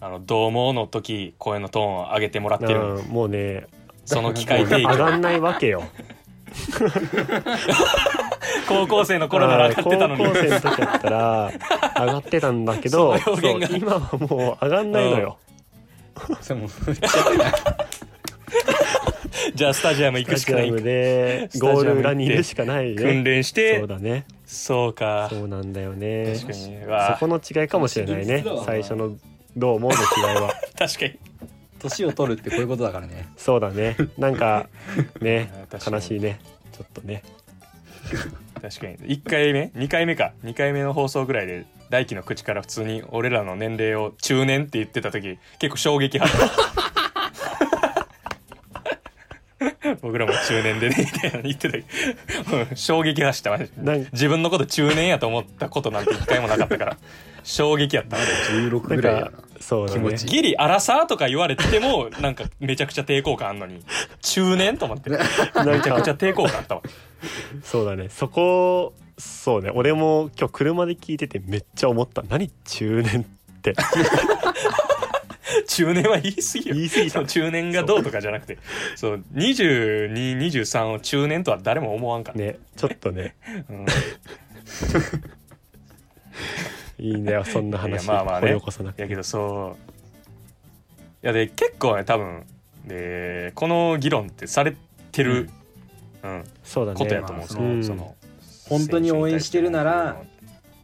[0.00, 2.80] あの「どうも」の時声のトーンを上げてもらってる。
[2.80, 3.66] うんもうね。
[4.04, 5.82] その機会提供上がんないわけよ。
[8.66, 10.24] 高校生の頃なら上がってたのに。
[10.24, 11.52] 高校生の時だったら
[11.98, 13.14] 上がってたんだけど
[13.70, 15.38] 今はもう上がんないのよ、
[16.40, 16.68] それも
[19.54, 20.68] じゃあスタジアム行くしかない。
[20.68, 24.24] スタジアムでゴール裏にいるしかない訓ね練してそうだね。
[24.46, 25.28] そうか。
[25.30, 26.32] そうなんだよね。
[26.34, 26.70] 確かに。
[26.70, 28.42] ねそわあこの違いかもしれないね。
[28.64, 29.16] 最初の
[29.58, 30.54] 「どうも」の違いは？
[30.78, 31.18] 確かに。
[31.80, 33.28] 年を取るってこういうことだからね。
[33.36, 33.96] そうだね。
[34.16, 34.68] なんか
[35.20, 35.52] ね
[35.90, 36.40] 悲しいね。
[36.72, 37.22] ちょっとね。
[38.60, 38.96] 確かに。
[38.98, 40.32] 1回目2回目か。
[40.44, 46.34] 2回目の放送ぐらいで大輝の口から普通に俺らの年齢を中年って言ってた時結構衝撃発
[50.02, 51.78] 僕らも中年でねみたいな言ってた
[52.56, 53.70] うん衝撃走ったマジで。
[53.82, 56.96] なんか自分のこと中年やと思ったことなんて一回もなかったから
[57.48, 59.30] 衝撃やった16なんぐらいやな。
[59.30, 60.16] かそうだね。
[60.16, 63.82] ギリアラサーとか言われてもなんかめちゃくちゃ抵抗感あんのに
[64.20, 65.08] 中年と思って。
[65.64, 66.82] めちゃくちゃか抵抗感あったわ。
[67.64, 68.10] そうだね。
[68.10, 69.70] そこそうね。
[69.74, 72.22] 俺も今日車で聞いててめっちゃ思った。
[72.28, 73.24] 何中年っ
[73.62, 73.74] て。
[75.66, 76.74] 中年は言い過ぎよ。
[76.74, 77.24] 言い過ぎた。
[77.24, 78.58] 中年がどうとかじゃなくて。
[78.94, 79.24] そう。
[79.34, 82.58] 2223を中年とは誰も思わんから、ね。
[82.76, 83.36] ちょっとね。
[83.70, 83.86] うん
[86.98, 88.04] いいんだよ そんな話。
[88.04, 88.48] いやまあまあね。
[88.48, 89.02] 掘り起こさなくて。
[89.02, 89.92] やけどそう。
[91.22, 92.44] いやで結構ね多分。
[92.86, 94.74] でこの議論ってされ
[95.12, 95.50] てる、
[96.22, 96.44] うん。
[96.64, 96.98] そうだね。
[96.98, 97.84] ことやと思うんですよ、うん。
[97.84, 98.14] その
[98.68, 100.22] 本当に応援してるなら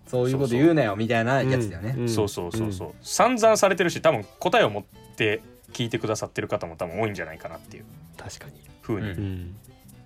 [0.07, 1.95] そういうこと言うなよみたいなやつだよね。
[1.97, 2.09] うん。
[2.09, 4.85] そうそうそうそう、散々されてるし多分答えを持っ
[5.17, 5.41] て
[5.73, 7.85] 聞いてくださってる方も多分多いんじゃないかなっていう。
[8.17, 8.53] 確かに。
[8.83, 9.55] ふうに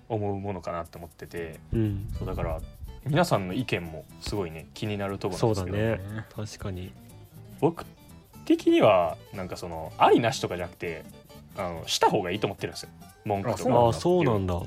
[0.07, 2.07] 思うものかなって思ってて、うん。
[2.17, 2.61] そうだから
[3.05, 5.77] 皆さんの意見もすごいね気になるところなんですけど。
[5.77, 6.25] そうだね。
[6.35, 6.91] 確かに。
[7.59, 7.85] 僕
[8.45, 11.03] 的にはなんかそのありなしとかじゃなくて
[11.55, 12.89] あのした方がいいと思ってるんですよ。
[13.25, 13.73] 文句とか。
[13.73, 14.55] あああそうなんだ。
[14.55, 14.65] うん。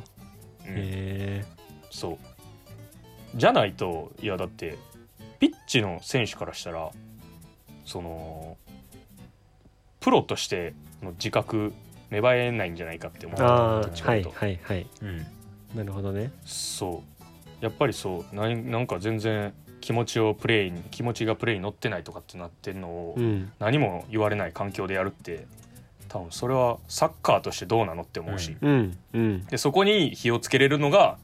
[0.67, 1.45] へ
[1.91, 2.19] そう。
[3.35, 4.77] じゃないといやだって
[5.39, 6.91] ピッチの選手からしたら
[7.85, 8.57] その
[10.01, 11.73] プロとしての自覚
[12.11, 14.87] 芽生えないんじゃないかって思うえああはいはいはい。
[15.03, 15.27] うん。
[15.75, 16.31] なるほどね。
[16.45, 17.12] そう
[17.63, 23.53] やっぱりそうなんなんか全然気持ちをプレイに気持ちがプレイに乗ってないとかってなってんのをうん。
[23.61, 25.47] 何も言われない環境でやるって
[26.09, 28.99] 多分それはサッカーとしてどうなのって思うし、うん。
[29.15, 29.47] うん。
[29.47, 31.19] でそこに火をつけれるのが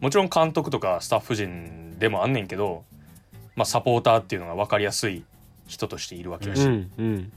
[0.00, 2.84] もちろん監督とかスタッフ陣でもあんねんけど、
[3.54, 5.24] まあ、サポーターっていうのが分かりやすい
[5.68, 6.90] 人としているわけだし、うん。
[6.98, 7.06] うん。
[7.06, 7.32] うん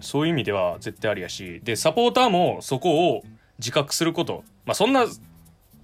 [0.00, 1.60] そういう意味では絶対ありやし。
[1.64, 3.22] でサポーターもそこを
[3.58, 5.06] 自覚すること、まあ、そんな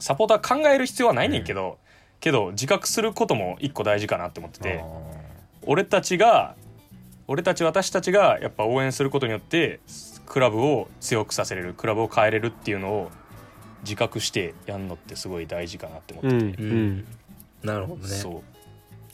[0.03, 1.79] サポーター考える必要はないねんけど、
[2.19, 4.85] けど自覚することも一個大事かなって思ってて。
[5.65, 6.57] 俺たちが
[7.29, 9.79] 俺たち私たちがやっぱ応援することによって
[10.27, 13.11] クラブを強くさせれるクラブを変えれるっていうのを
[13.85, 17.07] 自覚してやんのってすごい大事かなって思うんってて、うん
[17.63, 18.09] なるほどね。
[18.09, 18.43] そう。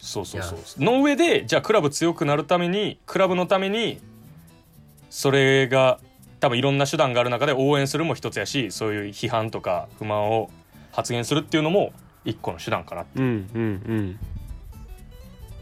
[0.01, 0.85] そうそうそいう。
[0.85, 4.01] の上でじゃあクラブ強くなるためにクラブのために
[5.11, 6.01] それが
[6.41, 10.49] 多分いろんな手段がある中で応援するも一つやしそういう批判とか不満を
[10.99, 11.93] 発言するっていうのも
[12.25, 13.23] 一個の手段かなうん
[13.55, 14.19] うん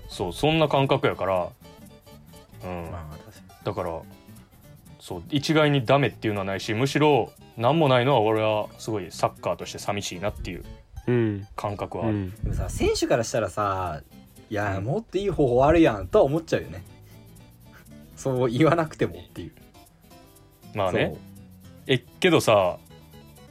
[0.09, 1.49] そうそんな感覚やから
[2.65, 4.01] うん、まあ確かだから
[4.99, 10.65] そう一概にダメっていうのはないしむしろ何もないのは俺はすごいサッカーとして寂しいなっていう
[11.07, 11.47] うん。
[11.55, 12.25] 感覚はある、うん。
[12.25, 14.01] にでもさ選手からしたらさ
[14.49, 16.83] いやもっといい方法あるやんとは思っちゃうよね。
[18.17, 19.53] そう言わなくてもっていう。
[20.75, 21.15] まあね。
[21.87, 22.79] えけどさ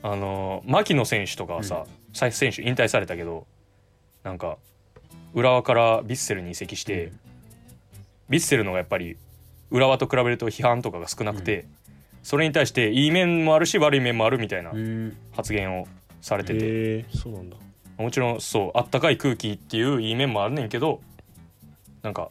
[0.08, 3.48] あの牧野選手とかはさ、さ選手引退されたけど
[4.22, 4.60] なんか
[5.34, 7.12] 浦和からヴィッセルに移籍して、
[8.30, 9.18] ヴィッセルのがやっぱり
[9.72, 11.66] 浦和と比べると批判とかが少なくて、
[12.22, 14.74] それに対していい面もあるし悪い面もあるみたいな
[15.36, 15.88] 発言を
[16.22, 17.58] されてて、そうなんだ。
[17.98, 21.02] もちろんそうあったかい空気っていういい面もあるねんけど
[22.04, 22.30] なんか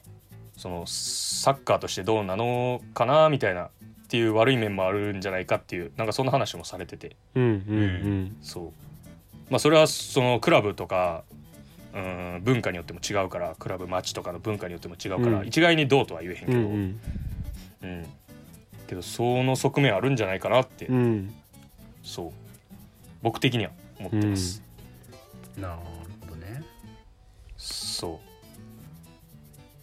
[0.56, 3.70] そのサッカーとしてどうなのかなみたいな
[4.14, 7.16] っていう悪い面もあるんじゃないかっていうなんかそんな話もされてて。
[7.35, 8.72] うんうんそう。
[9.50, 11.24] まあそれはそのクラブとか
[11.92, 15.48] うん文化によっても違うからクラブ街とかの文化によっても違うから、うん。
[15.48, 16.83] 一概にどうとは言えへんけど、ううん。
[16.83, 18.07] ん。
[18.87, 20.96] けどその側面あるんじゃないかなって、うん。
[20.96, 21.35] うん
[22.05, 22.31] そう。
[23.20, 24.62] 僕的には思ってます、
[25.59, 25.79] なる
[26.20, 26.62] ほどね。
[27.57, 28.35] そう。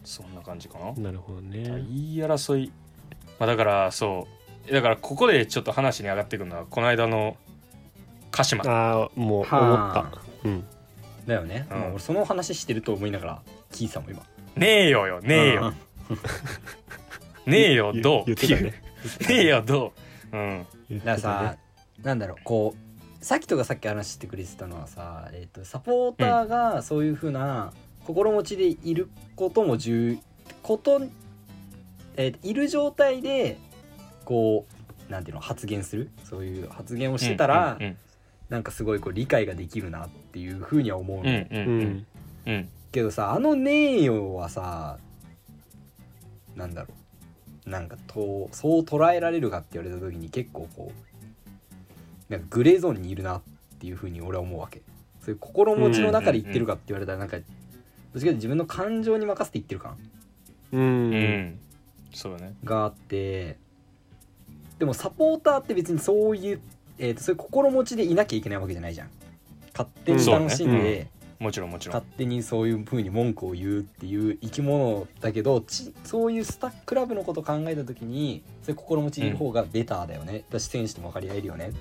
[0.06, 1.63] そんな感じかな、なるほどね。
[1.63, 2.72] 言い争い、
[3.41, 4.27] まあ、だからそ
[4.69, 4.71] う。
[4.71, 7.38] だからここでちょっと話に上がってくるのはこの間の
[8.30, 8.63] 鹿島。
[8.65, 9.51] ああもう思った。
[9.51, 10.12] は
[10.43, 10.63] うん。
[11.25, 11.99] だよね、うん。
[11.99, 14.21] その話してると思いながら聞いてたもん今。
[14.56, 15.73] ねえよよねえよ、
[17.47, 18.25] ねえよ言どう？
[18.27, 18.62] 言ってたね。
[19.27, 19.93] ねえよど
[20.32, 20.38] う？
[20.38, 20.67] うん。
[20.91, 21.60] だからさ、たね
[22.04, 27.73] なんだろうこうさっきとかさっき話してくれてたのはさ、えー、とサポーターがそういうふうな
[28.06, 30.19] 心持ちでいることも重
[30.62, 31.01] こと、
[32.17, 33.58] えーいる状態で
[34.26, 34.65] こ
[35.10, 36.10] うなんていうの発言する？
[36.24, 37.97] そういう発言をしてたら、うん
[38.50, 41.80] なんかすごいこう理解ができるなっていうふうには思うの、うんうんううん。
[41.80, 42.06] ん
[42.47, 42.69] うん。
[42.91, 44.97] けどさあの名誉はさ
[46.58, 46.88] なんだろ
[47.65, 47.69] う。
[47.69, 50.91] なんかとそう捉えられるかって言われた時に結構こ
[52.30, 53.41] うなんかグレーゾーンにいるなっ
[53.80, 54.82] ていうふうに俺は思うわけ。
[55.21, 57.50] そういう心持ちの中で言ってるかって言われたらなんか、どっち
[58.13, 59.97] かというと自分の感情に任せて言ってる感。
[60.74, 61.60] ううんん
[62.13, 62.56] そうだね。
[62.63, 63.58] があって
[64.80, 66.62] でもサポーターって別にそういう、
[66.97, 69.10] えー、とそういう心持ちでいなきゃいけないわけじゃないじゃん。
[69.74, 71.08] 勝手に楽しんそうで、
[71.39, 71.95] もちろんもちろん。
[71.95, 81.71] 勝手にそういう風に文句を言うっていう生き物だけどちそういうスタックラブのことを考えた時にそういう心持ちでいる方がベターだよね、だし選手とも分かり合えるよね。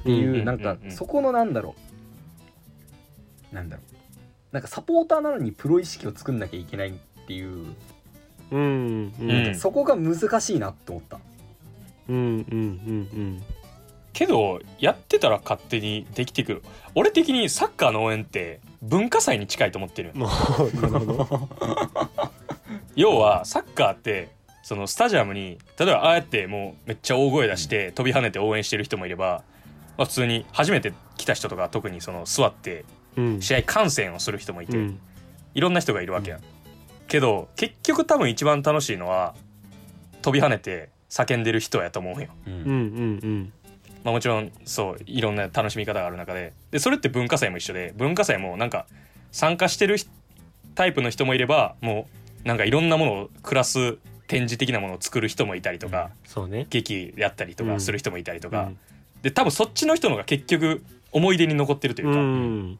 [0.00, 0.92] っていう、うんなんかうんうん。
[0.92, 1.74] そこのなんだろ
[3.52, 3.54] う。
[3.54, 3.94] なんだろう。
[4.52, 6.92] なんかサポーターなのにプロ意識を作んなきゃいけないっ
[7.26, 7.66] ていう、
[8.50, 9.30] うんうん。
[9.30, 9.54] うん。
[9.54, 11.18] そこが難しいなって思った。
[12.08, 12.56] うんうんう
[13.20, 13.42] ん
[14.14, 16.62] けどやってたら勝手にできてくる。
[16.96, 20.12] 俺的にサッカーの応援って文化祭に近いと思ってる。
[22.96, 24.30] 要はサッカーって
[24.64, 29.44] そのスタジアムに例えばああやってもうめっちゃ大声出して飛び跳ねて応援してる人もいれば、
[29.96, 32.84] まあ、普通に初めて来た人とか特にその座って
[33.18, 33.42] うん。
[33.42, 35.00] 試合観戦をする人もいて、うん。
[35.54, 36.38] いろんな人がいるわけや、
[37.08, 39.34] けど結局多分一番楽しいのは
[40.22, 42.52] 飛び跳ねて叫んでる人やと思うよ、うん。
[42.52, 42.72] うんう
[43.26, 43.52] ん
[44.04, 46.52] まあ、もちろんそういろんな楽しみ方がある中で。
[46.70, 48.86] でそれって文化祭も一緒で文化祭もなんか
[49.32, 50.10] 参加してる人
[50.74, 52.06] タイプの人もいればも
[52.44, 56.66] うなんかいろんなものをクラス展示的なものを作る人もいたりとか、そうね。
[56.70, 58.78] 劇やったりとかする人もいたりとか、うん。
[59.22, 62.78] で多分そっちの人のが結局思い出に残ってるといううか、ん。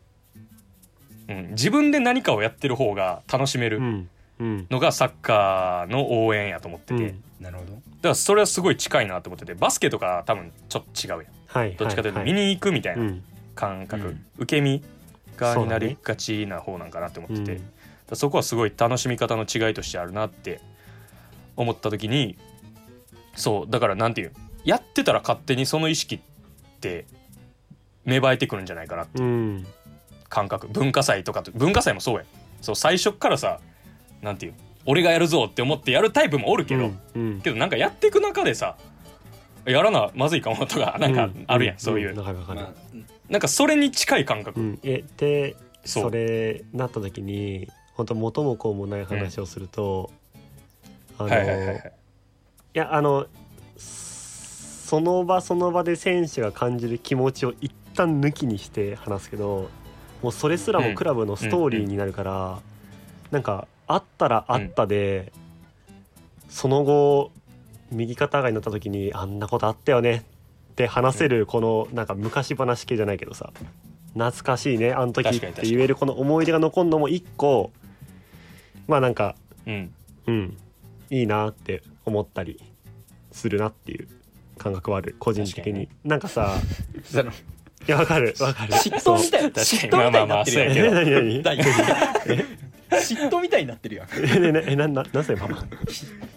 [1.29, 1.51] うん。
[1.51, 3.79] 自分で何かをやってる方が楽しめる。
[3.79, 4.11] うんうん
[4.41, 7.25] のがサッカーの応援やと思ってて、うん。
[7.41, 7.73] なるほど。
[7.73, 11.33] だからそれはすごい近いなと思っててバスケとか多分ちょっと違うやん。
[11.47, 13.25] はいどっちかというとは見に行くみたいなうん。
[13.55, 14.25] 感覚、うん。
[14.39, 14.83] 受け身
[15.37, 17.61] 側になりがちな方なんかなって思ってて。
[18.15, 20.61] そ,、こはすごい楽しみ方の違いとしてあるなって
[21.57, 22.39] 思った時に
[23.35, 24.33] そうだからなんていう
[24.65, 26.21] やってたら勝手にその意識っ
[26.81, 27.05] て
[28.07, 29.23] 芽生えてくるんじゃないかなって。
[29.23, 29.67] うん。
[30.29, 30.69] 感覚。
[30.69, 32.25] 文化祭とかと文化祭もそうや
[32.61, 33.61] そう最初っからさ
[34.23, 34.55] なんていう
[34.87, 37.41] 俺がやるぞって思ってやるタイプもおるけど、うんうん。
[37.41, 38.77] けどなんかやっていく中でさ
[39.65, 42.73] やらなまずいかもとかなんかあるやん、そういう、わかるわかるまあ
[43.29, 50.11] なんかそれに近い感覚、うんえでそれなった時に本当元も子もない話をすると、
[51.19, 51.93] あのはいはいはいはい。
[52.75, 53.27] いやあの
[53.77, 59.69] その場その場で選手が感じる気持ちを一旦抜きにして話すけど
[60.23, 62.59] もうそれすらもクラブのストーリーになるから、
[63.31, 65.33] なんかあったらあったで、
[66.49, 67.33] その後
[67.91, 70.25] 右肩上がりになった時にあんなことあったよね
[70.73, 73.51] って話せるこのなんか昔話系じゃないけどさ
[74.13, 77.71] 懐かしいねあの時って言えるこの思い出が残るのも一個
[78.87, 79.35] まあなんか
[79.67, 79.95] うん。
[80.27, 80.57] うん
[81.11, 82.61] いいなって思ったり
[83.33, 84.09] するなっていう
[84.59, 85.81] 感覚はある個人的に。
[85.81, 86.55] になんかさ
[87.87, 88.75] いやわかるわかる。
[88.75, 90.87] 嫉妬みたいな確か嫉にまあまあまあそうやけど。
[90.89, 91.43] え 何何？
[91.43, 91.57] 大
[92.91, 94.09] 嫉妬みたいになってるやん。
[94.17, 95.49] えねねえなななぜ今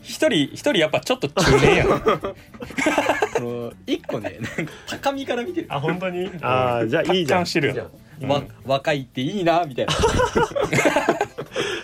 [0.02, 1.88] 一人一人やっぱちょっと中年やん。
[3.36, 5.68] その一個ねなんか高みから見てる。
[5.70, 6.30] あ本当に？
[6.42, 7.46] ああじゃあいいじゃん。
[7.46, 7.76] してるやん。
[7.76, 7.84] じゃ
[8.30, 9.94] あわ若いっていいなみたいな。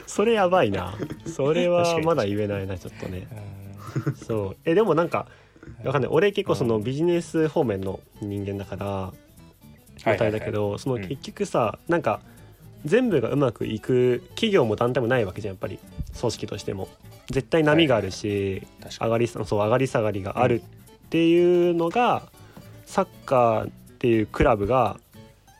[0.05, 0.93] それやばいな。
[1.25, 3.27] それはまだ言えないなちょっとね。
[4.27, 4.57] そう。
[4.65, 5.27] えでもなんか
[5.83, 6.11] わかんない。
[6.11, 12.21] 俺結構そのビジネス方面の人間だからみたいだけどその結局さなんか
[12.85, 15.79] 全部がうまくいく企業も団体もないわけじゃんやっぱり。
[16.19, 16.87] 組織としても。
[17.29, 22.23] 絶対波があるし確か上がりそう上がり下がりがあるっていうのが
[22.85, 24.97] サッカーっていうクラブが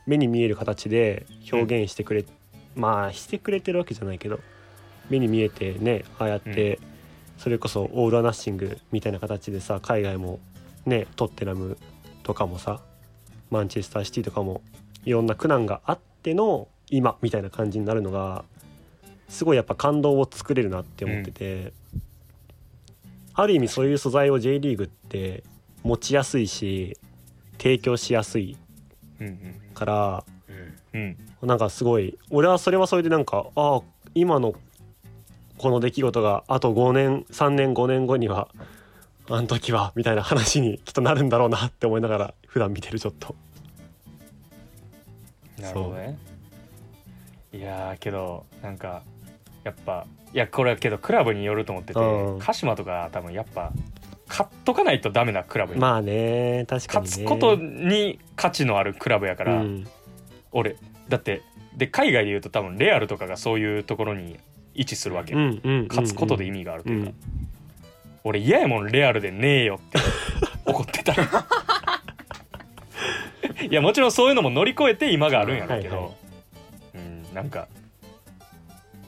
[0.06, 2.26] 目に見える形で表現してくれ
[2.76, 4.40] まあしてくれてるわけじゃないけど
[5.10, 6.80] 目に見えてねああやって、
[7.38, 10.40] それこそオール・ア・ナッシングみたいな形でさ海外も
[10.86, 11.78] ねトッテナム
[12.24, 12.82] とかもさ
[13.50, 14.62] マンチェスターシティとかも
[15.06, 18.46] いろんな苦難があっての今みたいな感じになるのが
[19.30, 21.74] すごいやっぱ感動を作れるなって思ってて、
[23.34, 25.44] ある意味そういう素材を J リーグって
[25.84, 26.98] 持ちやすいし
[27.58, 28.58] 提供しやすい
[29.20, 29.40] うん
[29.74, 30.24] から
[30.94, 31.48] うんうんうん。
[31.48, 33.82] なんかすごい俺はそれはそれでなんかああ
[34.16, 34.56] 今の
[35.58, 38.48] この出来事があと5年3年5年後には
[39.30, 43.36] あの時はみたいな話にきっとなるんだろうなって思いながら普段見てるちょっと。
[45.60, 46.18] なるほどね
[47.58, 49.02] いやーけどなんか
[49.64, 52.40] やっぱいやこれはけどクラブによると思っててうん。
[52.40, 53.72] 鹿島とか多分やっぱ
[54.28, 57.10] 勝っとかないとダメなクラブやまあね確かにね。
[57.10, 59.88] 勝つことに価値のあるクラブやから、うん。
[60.52, 60.76] 俺。
[61.10, 61.42] だって
[61.76, 64.38] で海外で言うと多分レアルとかがそういうところに
[64.76, 65.34] 位置するわけ。
[65.34, 67.16] よ、うんうんうん勝つことで意味があるというか、うん
[68.24, 70.00] 俺嫌やもんレアルでねえよって
[70.70, 71.14] 怒ってた。
[71.14, 71.24] ら
[73.70, 76.12] いやもちろんそういうのも乗り越えて今があるんやろうけど、はいはい。
[76.12, 76.27] うん
[77.38, 77.68] なんか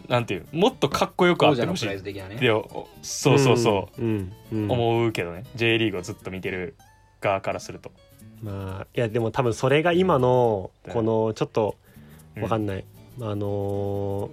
[0.08, 1.88] なんていうもっとかっこよくあってほしい。
[2.30, 2.38] ね。
[3.02, 5.46] そうそうそう、うんうん思うけどね。
[5.56, 6.76] J リーグをずっと見てる
[7.22, 7.92] 側からすると。
[8.44, 11.76] まあいやでも多分それが今のこのちょっと
[12.40, 12.86] わかない、んない、
[13.22, 14.30] あの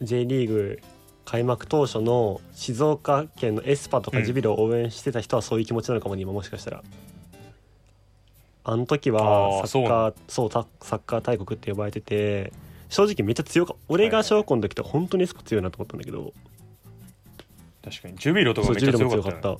[0.00, 0.80] ー J リーグ
[1.24, 6.82] 開幕当初の静岡県のエスパとかジュビロを応援してた人はそういう気持ちなのかもね今もしかしたら。
[8.64, 12.52] あの時はサッカーそうササッカー大国って呼ばれてて
[12.88, 16.32] 正直めっちゃ強か俺が小学校の時と本当にエスパ強いなと思ったんだけど、
[17.84, 18.16] 確かに。
[18.16, 19.40] ジュビロとかめっちゃ強強かったよね。
[19.42, 19.56] かっ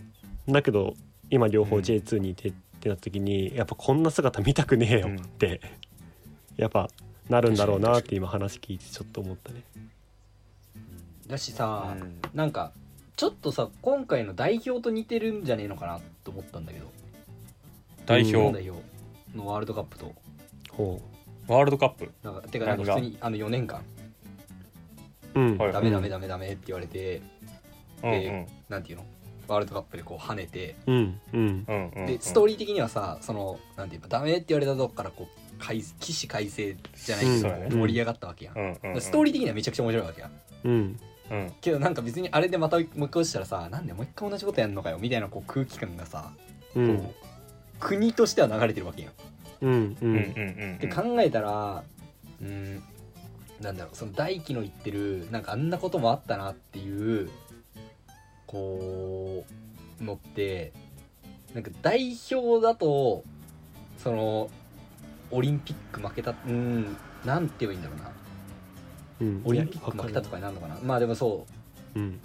[0.47, 0.53] た。
[0.53, 0.95] だけど
[1.31, 1.83] 今両方うん。
[1.83, 5.61] J2 にいてってなった時にやっぱこんな姿見たくねえよって、
[6.57, 6.89] やっぱ
[7.29, 9.63] なるんだろうなって今話聞いてちょっと思ったね。
[11.27, 12.21] だしさ、うん。
[12.35, 12.73] なんか
[13.17, 16.87] ちょっとさ今回の代表と似てるんじゃねえのかなと思ったんだけど。
[18.07, 18.83] 代表、代表
[19.37, 20.15] のワールドカップと。
[20.71, 21.03] ほ
[21.49, 22.13] ワールドカップ。
[22.23, 23.83] なんかてかなんか普通にあの4年間。
[25.35, 25.73] ううん、はい。
[25.73, 27.23] ダメダメダメダメって言われて、
[28.03, 28.21] うんうん。
[28.21, 29.05] でなんていうの？
[29.49, 30.77] ワールドカップでこう跳ねて。
[30.87, 31.65] うんうん。
[31.67, 34.09] うんうんでストーリー的にはさそのなんていうの？
[34.09, 37.69] ダメって言われたとこからこう改起死回生じゃないけど、そうやね。
[37.71, 39.01] 盛り上がったわけやん、うんうんうん。
[39.01, 40.31] ストーリー的にはめちゃくちゃ面白いわけや
[40.65, 41.01] うん。
[41.31, 41.53] うん。
[41.61, 46.31] けどなんか別にあれでまたもう一回落ちたらさなんでもう一回同じことやんのかよみたいなこう空気感がさ、
[46.77, 46.99] うん。
[46.99, 47.27] こう
[47.81, 49.13] 国としては流れてるわけやん。
[49.61, 50.75] うんううんうんんうん。
[50.77, 51.83] って考えたら
[52.41, 52.83] うん
[53.61, 57.31] なんだろうその大輝の言ってるなんかあんなこともあったなっていう
[58.47, 59.45] こ
[60.01, 60.73] うのって
[61.55, 63.25] なんか代表だと
[63.97, 64.51] その
[65.31, 68.13] オリンピック負けたうんなんて言えばいいんだろうな。
[69.21, 69.43] うん。
[69.45, 70.79] オリンピック負けたとかになるのかな。
[70.83, 71.47] まあでもそ
[71.95, 71.99] う。
[71.99, 72.21] うん。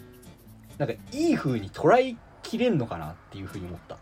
[0.78, 3.98] なんかいい風に捉えきれんのかなっていう風に思った。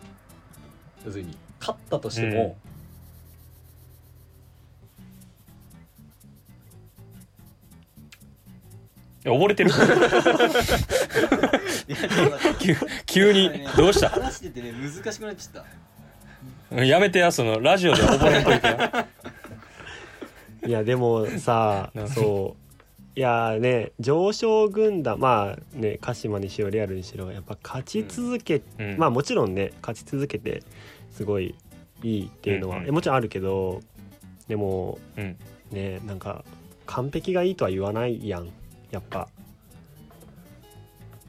[1.06, 2.54] 要するに勝ったとしても、いや
[9.24, 9.72] 溺れてる。
[12.60, 14.10] 急急にどうした？
[14.10, 16.76] 話しててね難しくなっちゃった。
[16.76, 18.68] うんやめてやそのラジオで溺れんといて。
[18.68, 19.08] や
[20.66, 23.20] いやでもさなそう。
[23.20, 28.98] いやね上昇軍団まあね鹿島にしろリアルにしろやっぱ勝ち続け、うん。
[28.98, 30.64] まあもちろんね勝ち続けて
[31.12, 31.56] すごい
[32.04, 32.88] いいっていうのは、うんうん。
[32.90, 33.82] えもちろんあるけど
[34.48, 35.38] でもうん。
[35.72, 36.44] ねなんか
[36.86, 38.50] 完璧がいいとは言わないやん
[38.92, 39.28] やっぱ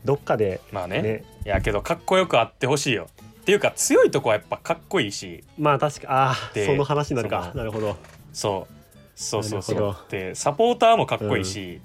[0.05, 1.03] どっかでまあね。
[1.03, 1.25] ね。
[1.45, 3.09] いやけどかっこよくあってほしいよ。
[3.43, 5.45] っていうか強いとこはやっぱかっこいいし。
[5.59, 7.43] まあ確かああでその話になるか。
[7.45, 7.97] そのなるほど。
[8.33, 8.75] そう。
[9.15, 11.81] そうそうそなるほうでサポーターもかっこいいし、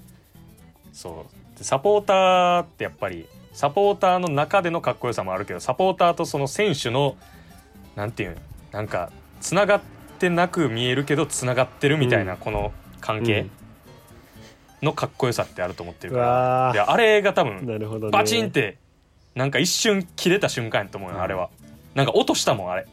[0.92, 1.58] そう。
[1.58, 7.16] でサポーターってやっぱりサポーターの中でのかっこよさもあるけどサポーターとその選手の
[7.96, 8.36] なんていうの
[8.72, 9.10] なんか
[9.40, 9.80] つながっ
[10.18, 13.46] てなく見えるけどつながってるみたいなこの関係
[14.82, 18.12] のかっこよさってあると思ってるうから、あれが多分ーなるほどね。
[18.12, 18.78] バチンって
[19.34, 21.50] なんか一瞬切れた瞬間やと思うよ、あれは。
[21.94, 22.86] なんか音したもんあれ。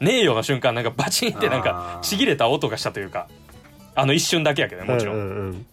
[0.00, 3.28] ねえよの瞬間なんかバチンってなんかちぎれた音がしたというか。
[3.94, 5.66] あの一瞬だけやけどねもちろん,、うんうん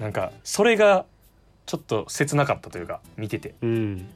[0.00, 1.04] なんかそれが
[1.66, 3.54] ちょっと切なかったというか見てて。
[3.62, 4.06] うん。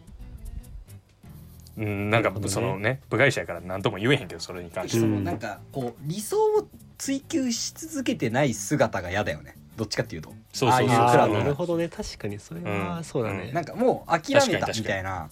[1.78, 4.98] うんなんかそのね部外者やから何とも言えへんけどそれに関して。
[4.98, 6.66] は、そのなんかこう理想を
[6.98, 10.28] 追求し続けてない姿が嫌だよねどっちかっていうと。
[10.52, 11.88] そうそうそうああいうクラブあーなるほどね。
[11.88, 12.38] 確かに。
[12.38, 13.04] それはうん。
[13.04, 15.30] そうだね、なんかもう諦めたみたいな。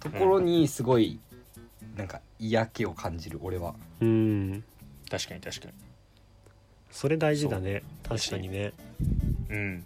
[0.00, 1.20] ところにすごい
[1.96, 3.76] なんか嫌気を感じる俺は。
[4.00, 4.64] うん。
[5.08, 5.72] 確かに確かに。
[6.90, 7.84] それ大事だね。
[8.02, 8.72] 確かにね。
[9.50, 9.84] うん。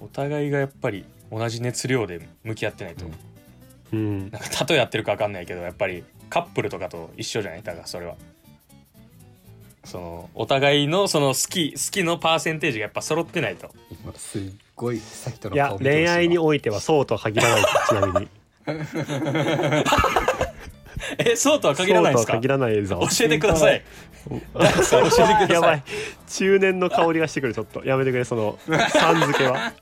[0.00, 3.04] お互いがやっぱり同じ熱量で向き合ってないと、
[3.92, 3.98] うん。
[3.98, 4.18] うん。
[4.30, 7.62] なんか例えやってるか分かんないけどやっぱりカップルとかと一緒じゃない？
[7.62, 8.16] だからそれは
[9.84, 13.70] そのお互いのその好き好きのパーセンテージがやっぱ揃ってないと。
[14.04, 14.42] 今すっ
[14.76, 18.28] ごいさっきとのいや顔見てほし恋愛にわおいてはそうとは限らない ちなみに。
[21.18, 22.32] えそうとは限らないんですか？
[22.34, 23.00] そうとは限らないぞ。
[23.18, 23.82] 教えてください。
[24.54, 25.50] 大地さん教えてください。
[25.54, 25.82] やばい
[26.28, 27.82] 中年の香りがしてくるちょっと。
[27.84, 28.58] やめてくれその
[28.90, 29.72] さん付けは。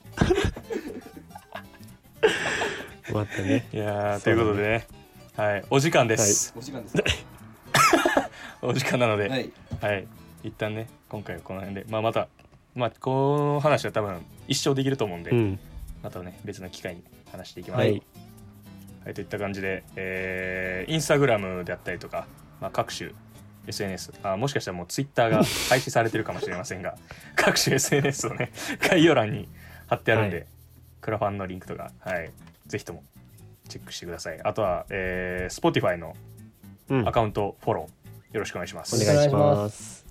[3.12, 3.66] 待ってね。
[3.72, 4.86] いやーということでね。
[5.36, 6.96] はいお時間です、お時間です。
[6.96, 7.02] か
[8.60, 9.50] お時間なので、はい
[9.80, 10.08] はい、
[10.42, 12.28] 一旦ね今回はこの辺で、まあ、また、
[12.74, 15.58] まあ、この話は多分一生できると思うんで、うん。
[16.02, 17.80] またね別の機会に話していきます。
[17.80, 17.96] ははい。
[19.10, 22.26] い、といった感じで、えーインスタグラムであったりとか、
[22.60, 23.10] まあ、各種
[23.68, 25.36] SNS あもしかしたらもうツイッターが
[25.68, 26.96] 廃止されてるかもしれませんが
[27.36, 28.50] 各種 SNS をね
[28.80, 29.48] 概要欄に
[29.86, 30.46] 貼ってあるんで、はい。
[31.00, 32.32] クラファンのリンクとか、はい、
[32.66, 33.04] ぜひとも
[33.68, 34.40] チェックしてください。
[34.42, 36.16] あとは、えー、Spotify の
[36.90, 37.08] うん。
[37.08, 37.97] アカウントフォロー
[38.32, 38.96] よろしくお願いします。
[38.96, 40.06] お願いします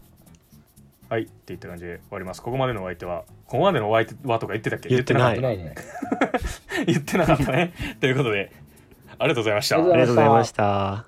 [1.09, 2.41] はい、っていった感じで終わります。
[2.41, 4.89] ここまでのお相手は、ここまでのお相手はとか言ってたっけ？
[4.89, 5.39] 言ってない
[6.85, 7.73] 言ってなかったね。
[8.01, 8.51] ということで、
[9.19, 11.05] ありがとうございましたありがとうございました